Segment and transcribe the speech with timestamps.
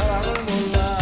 [0.00, 0.99] How I will know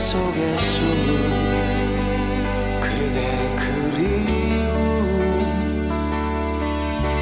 [0.00, 1.08] 속에 숨은
[2.80, 4.00] 그대 그리움.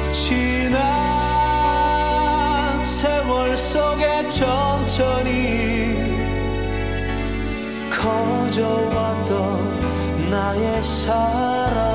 [0.09, 0.79] 지난
[2.85, 6.15] 세월 속에 천천히
[7.91, 9.29] 커져왔던
[10.31, 11.88] 나의 사랑.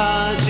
[0.00, 0.49] Hacı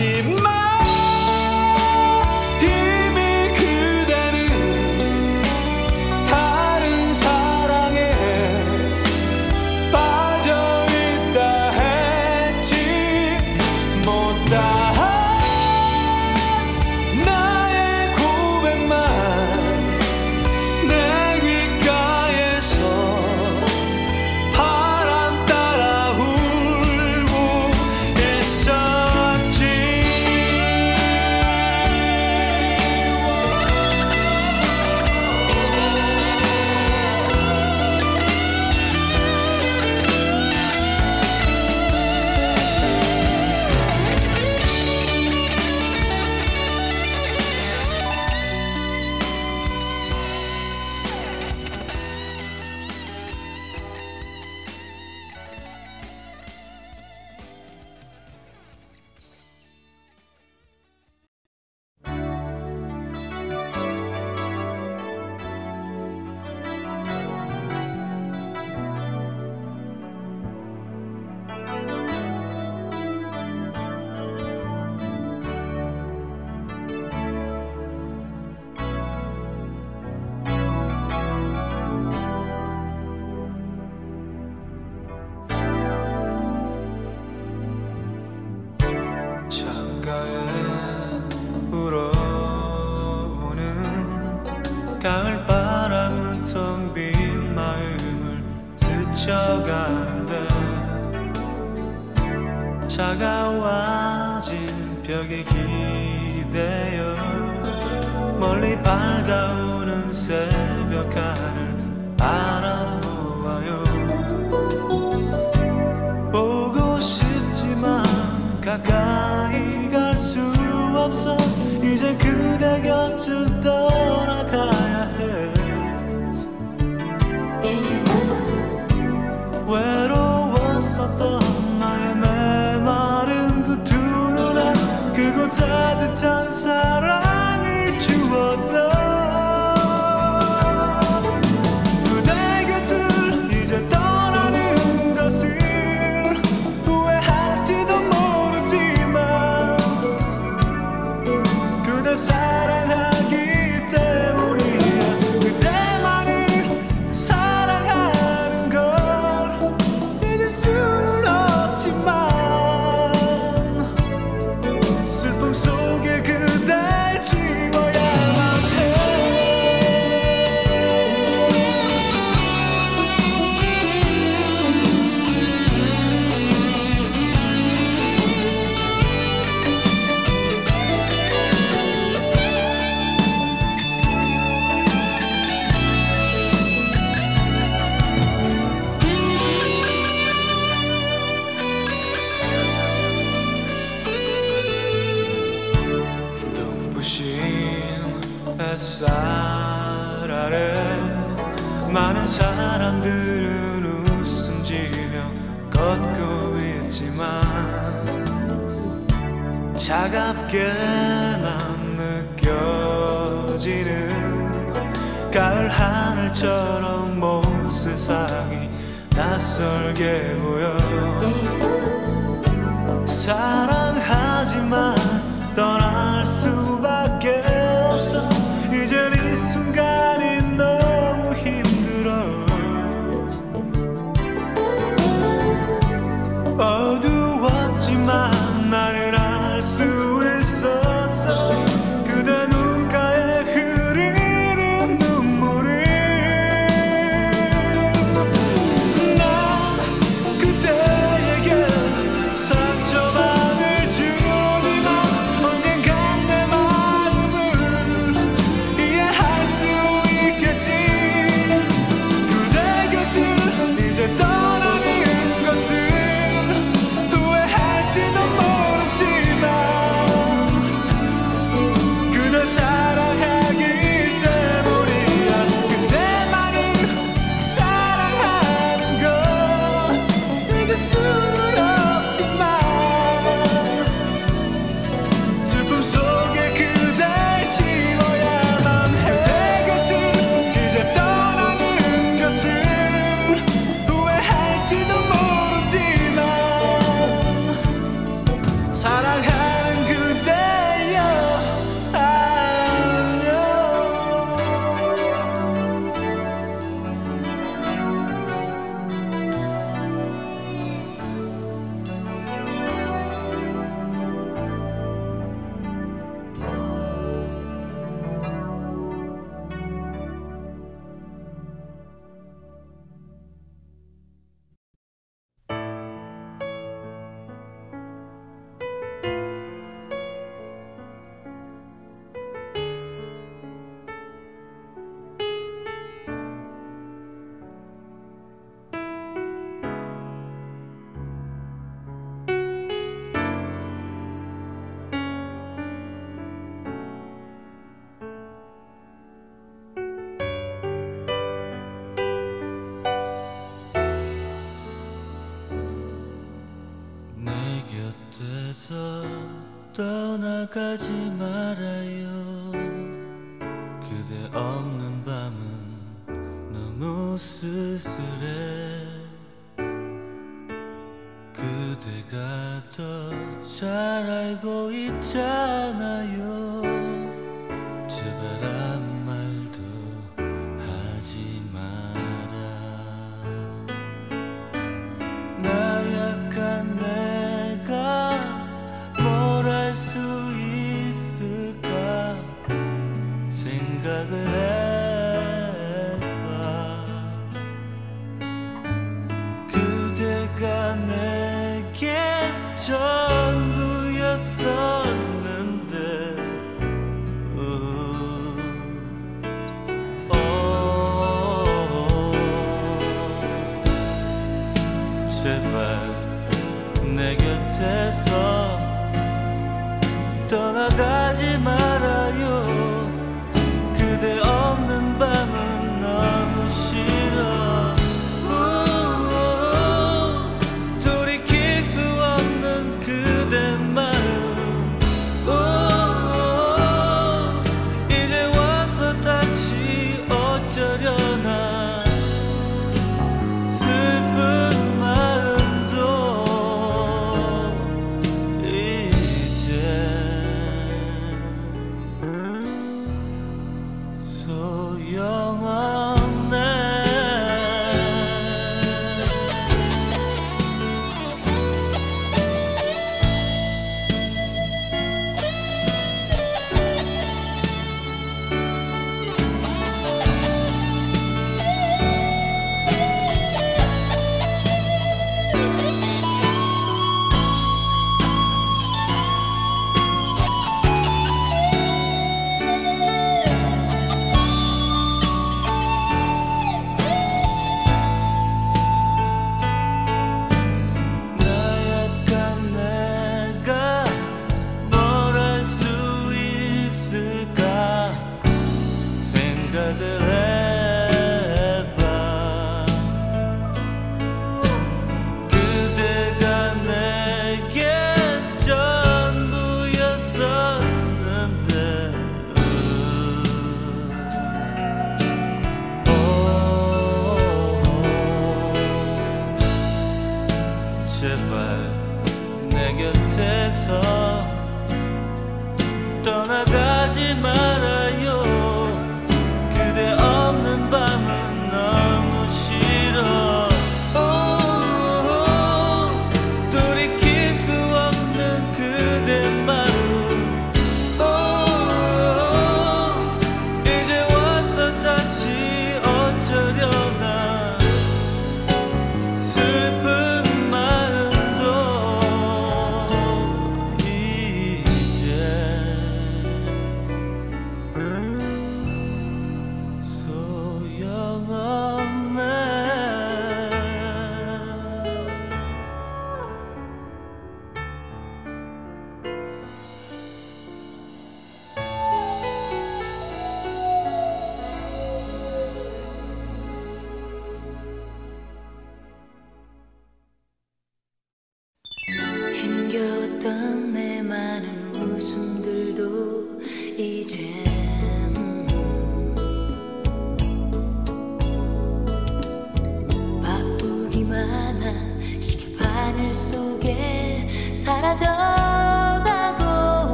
[597.64, 598.80] 사라져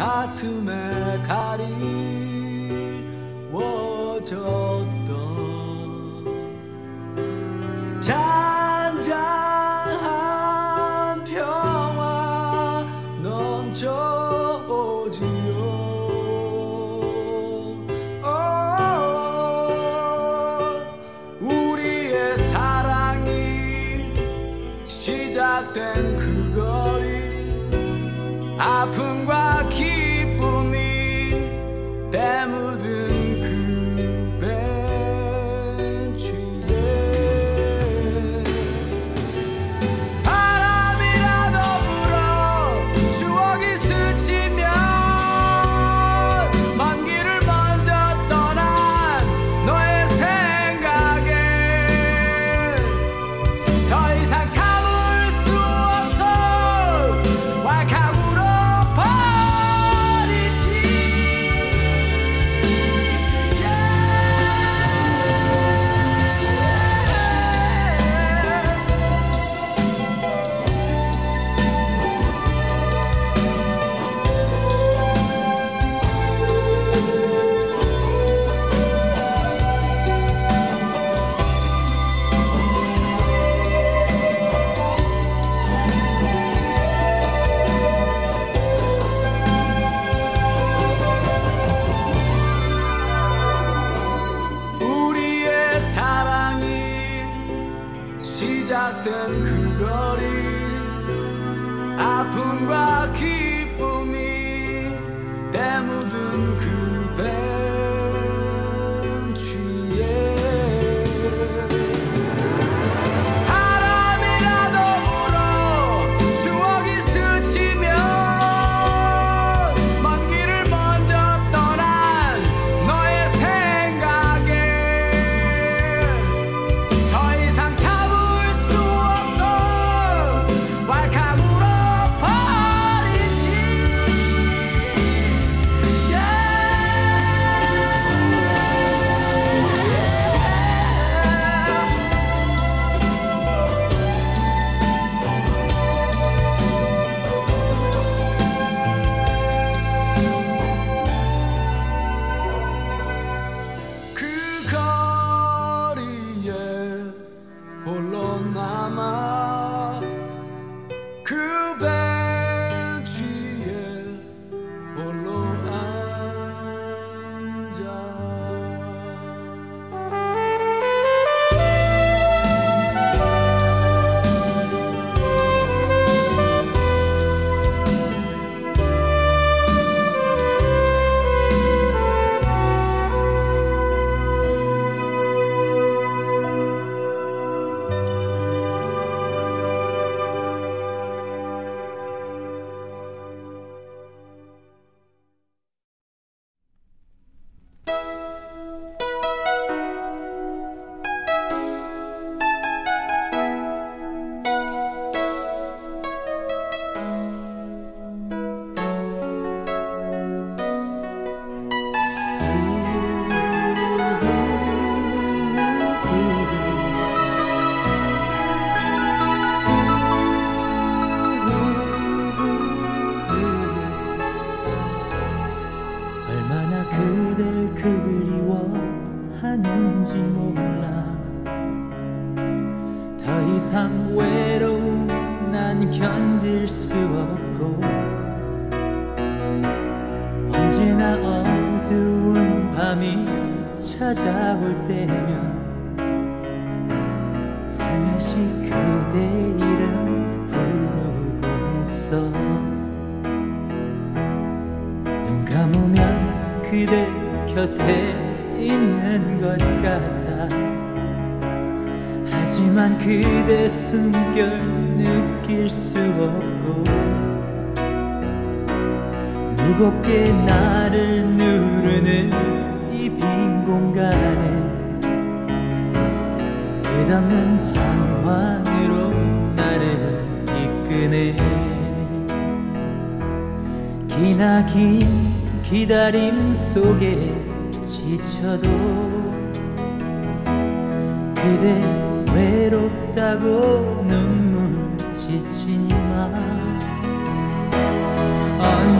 [0.00, 0.72] 가슴에
[3.52, 4.59] 가리워졌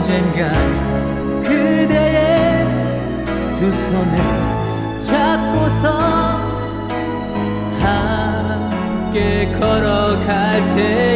[0.01, 0.49] 언젠가
[1.43, 2.65] 그대의
[3.53, 5.91] 두 손을 잡고서
[7.79, 11.10] 함께 걸어갈 테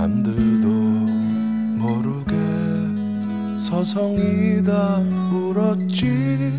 [0.00, 0.66] 남들도
[1.76, 2.34] 모르게
[3.58, 4.96] 서성이다
[5.30, 6.50] 울었지.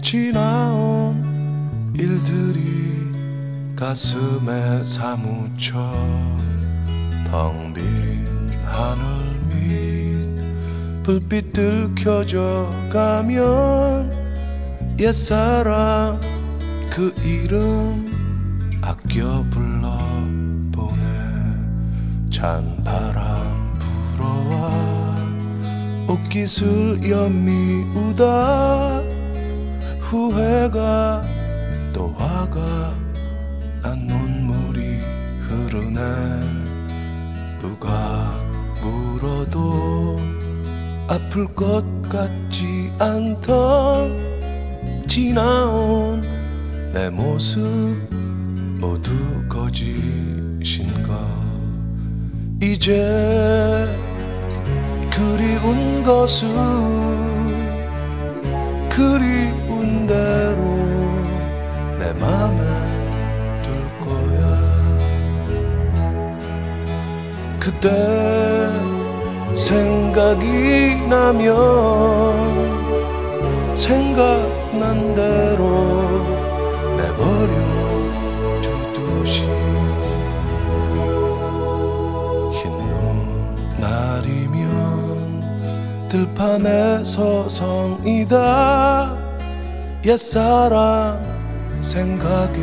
[0.00, 2.96] 지나온 일들이
[3.76, 5.78] 가슴에 사무쳐
[7.30, 8.26] 텅 빈
[8.64, 9.04] 하늘
[9.50, 14.16] 밑 불빛들 켜져 가면
[14.98, 16.18] 옛사람
[16.90, 18.09] 그 이름
[22.40, 23.74] 찬바람
[24.16, 25.14] 불어와
[26.08, 29.02] 옷깃을 연미우다.
[30.00, 31.22] 후회가
[31.92, 32.94] 또 화가
[33.82, 35.00] 난 눈물이
[35.42, 36.00] 흐르네.
[37.60, 38.32] 누가
[38.80, 40.18] 물어도
[41.08, 44.30] 아플 것 같지 않던
[45.06, 46.22] 지나온
[46.94, 47.60] 내 모습
[48.80, 49.12] 모두
[49.46, 50.29] 거짓.
[52.80, 52.96] 이제
[55.12, 56.48] 그리운 것은
[58.88, 60.56] 그리운 대로
[61.98, 62.62] 내 맘에
[63.62, 64.40] 둘 거야.
[67.60, 67.90] 그때
[69.54, 71.44] 생각이 나면
[73.76, 76.09] 생각난 대로
[86.60, 88.36] 들판에 서성이다.
[90.04, 91.22] 옛사랑
[91.80, 92.58] 생각에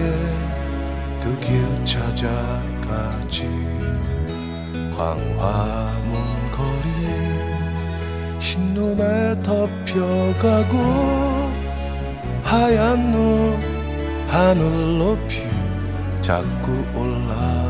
[1.22, 3.48] 그 길 찾아가지.
[4.96, 6.14] 광화문
[6.52, 6.88] 거리
[8.40, 10.76] 흰눈에 덮여가고
[12.44, 13.60] 하얀 눈
[14.28, 15.44] 하늘 높이
[16.22, 17.67] 자꾸 올라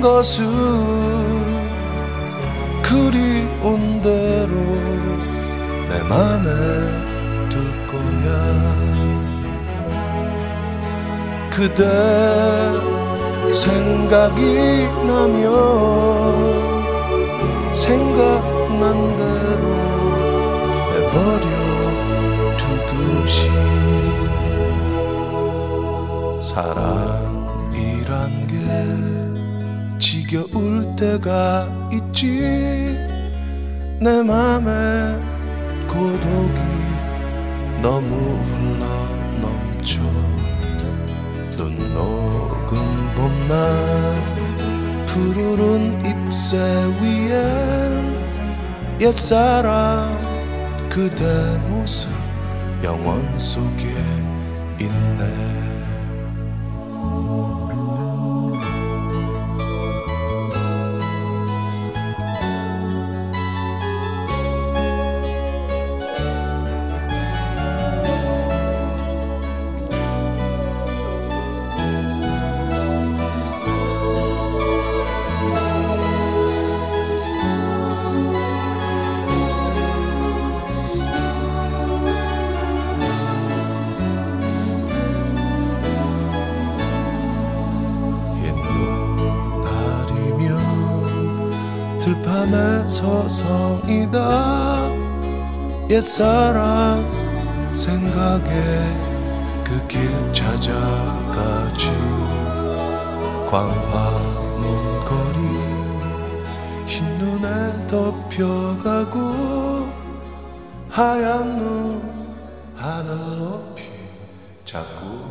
[0.00, 0.46] 것은
[2.82, 4.54] 그리운 대로
[5.88, 6.44] 내 맘에
[7.48, 8.36] 둘 거야.
[11.50, 11.84] 그대
[13.52, 15.40] 생각이 나면
[17.74, 19.62] 생각난 대로
[20.92, 21.46] 내버려
[22.56, 23.50] 두듯이
[26.40, 28.08] 사랑이란
[28.46, 29.19] 게
[30.30, 32.96] 지겨울 때가 있지.
[34.00, 35.18] 내 맘에
[35.88, 36.60] 고독이
[37.82, 38.86] 너무 흘러
[39.40, 40.00] 넘쳐.
[41.56, 42.78] 눈 녹은
[43.16, 46.56] 봄날 푸르른 잎새
[47.02, 50.16] 위엔 옛사랑
[50.88, 52.08] 그대 모습
[52.84, 54.09] 영원 속에
[95.90, 97.04] 옛사랑
[97.74, 98.50] 생각에
[99.64, 101.90] 그 길 찾아가지.
[103.50, 105.40] 광화문 거리
[106.86, 109.18] 흰눈에 덮여가고
[110.88, 112.00] 하얀 눈
[112.76, 113.82] 하늘 높이
[114.64, 115.29] 자꾸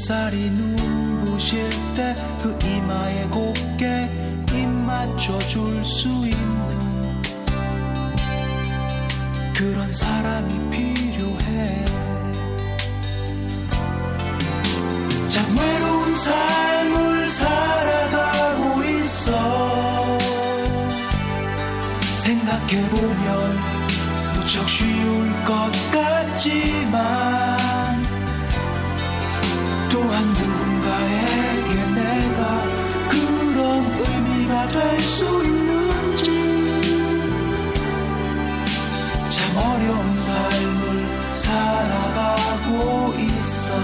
[0.00, 4.08] 햇살이 눈부실 때 그 이마에 곱게
[4.54, 7.22] 입 맞춰줄 수 있는
[9.54, 11.84] 그런 사람이 필요해.
[15.28, 20.18] 참 외로운 삶을 살아가고 있어.
[22.16, 23.58] 생각해보면
[24.34, 27.69] 무척 쉬울 것 같지만
[30.00, 32.64] 또한 누군가에게 내가
[33.10, 36.24] 그런 의미가 될 수 있는지.
[39.28, 43.78] 참 어려운 삶을 살아가고 있어.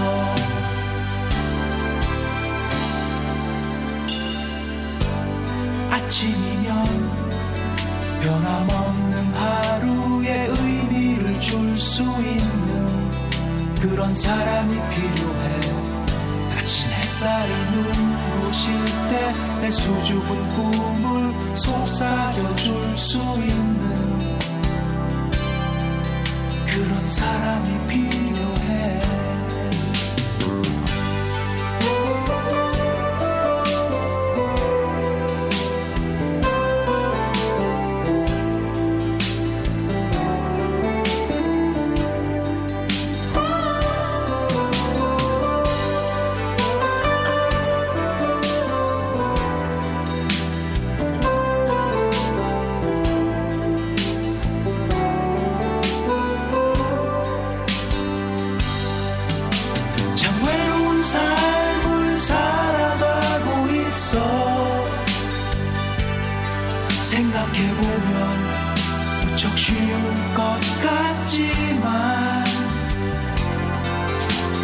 [5.91, 7.11] 아침이면
[8.21, 13.11] 변함없는 하루의 의미를 줄 수 있는
[13.79, 15.36] 그런 사람이 필요해
[17.27, 18.73] 햇살이 눈부실
[19.09, 24.37] 때 내 수줍은 꿈을 속삭여 줄 수 있는
[26.67, 28.16] 그런 사람이 필요
[69.37, 72.43] 무척 쉬운 것 같지만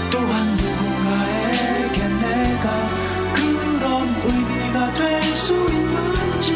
[0.09, 2.89] 또한 누군가에게 내가
[3.35, 6.55] 그런 의미가 될 수 있는지.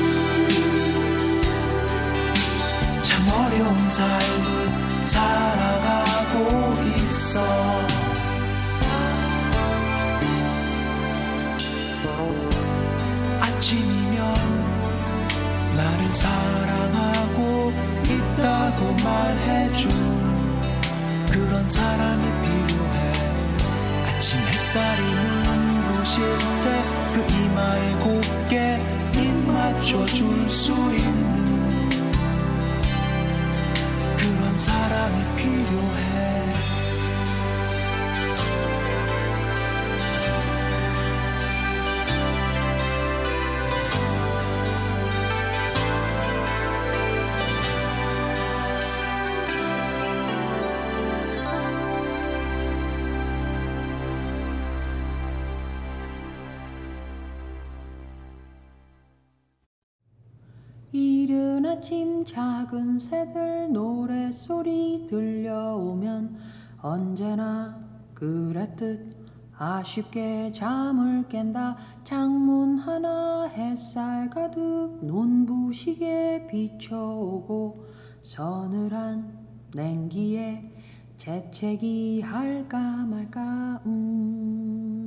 [3.04, 5.47] 참 어려운 삶을 살
[19.08, 19.92] 말해준
[21.32, 22.98] 그런 사람이 필요해.
[24.08, 25.02] 아침 햇살이
[25.46, 26.24] 눈부실
[26.64, 28.80] 때 그 이마에 곱게
[29.16, 31.90] 입 맞춰줄 수 있는
[34.18, 36.47] 그런 사람이 필요해
[61.78, 66.36] 아침 작은 새들 노랫소리 들려오면
[66.82, 67.80] 언제나
[68.16, 69.16] 그랬듯
[69.56, 77.86] 아쉽게 잠을 깬다 창문 하나 햇살 가득 눈부시게 비춰오고
[78.24, 79.38] 서늘한
[79.76, 80.74] 냉기에
[81.18, 85.07] 재채기 할까 말까 음.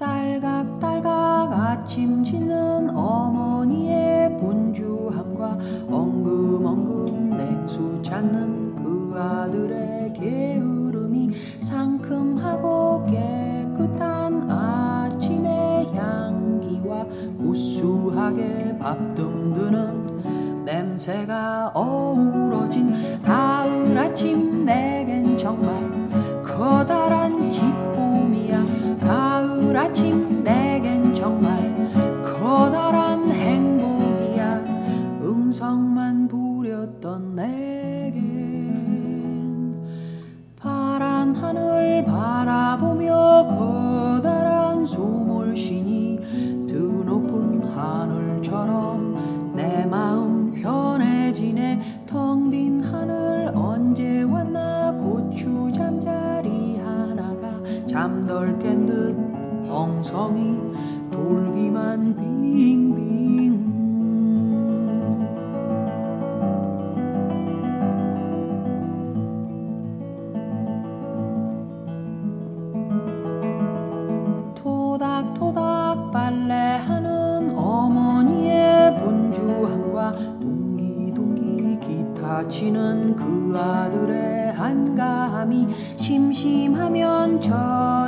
[0.00, 5.58] 딸각딸각 아침 짓는 어머니의 분주함과
[5.90, 17.04] 엉금엉금 냉수 찾는 그 아들의 게으름이 상큼하고 깨끗한 아침의 향기와
[17.36, 25.78] 구수하게 밥 듬드는 냄새가 어우러진 가을 아침 내겐 정말
[26.42, 27.19] 커다란
[60.20, 60.58] 엉성이
[61.10, 62.90] 돌기만 빙빙.
[74.54, 87.99] 토닥토닥 빨래하는 어머니의 분주함과 동기동기 기타 치는 그 아들의 한가함이 심심하면 종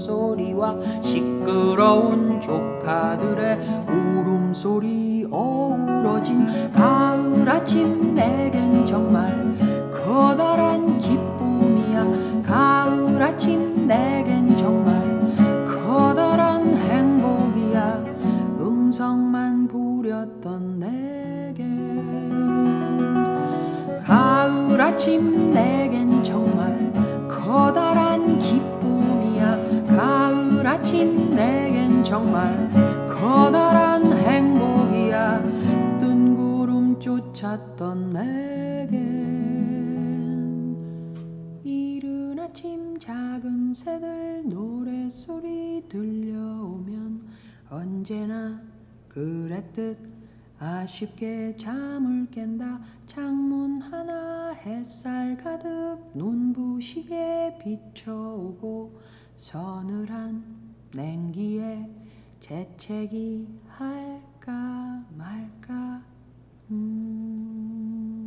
[0.00, 9.30] 소리와 시끄러운 조카들의 울음소리 어우러진 가을 아침 내겐 정말
[9.92, 12.42] 커다란 기쁨이야.
[12.42, 14.90] 가을 아침 내겐 정말
[15.66, 18.04] 커다란 행복이야.
[18.58, 21.60] 음성만 부렸던 내겐
[24.02, 26.90] 가을 아침 내겐 정말
[27.28, 27.99] 커다란
[32.10, 32.68] 정말
[33.08, 35.98] 커다란 행복이야.
[36.00, 38.90] 뜬 구름 쫓았던 내겐
[41.62, 47.22] 이른 아침 작은 새들 노랫소리 들려오면
[47.70, 48.60] 언제나
[49.06, 49.96] 그랬듯
[50.58, 52.80] 아쉽게 잠을 깬다.
[53.06, 58.98] 창문 하나 햇살 가득 눈부시게 비춰오고
[59.36, 60.42] 서늘한
[60.92, 61.99] 냉기에
[62.40, 66.02] 재채기 할까 말까
[66.70, 68.19] 음.